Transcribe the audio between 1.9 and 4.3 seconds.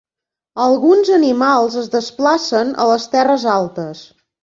desplacen a les terres altes.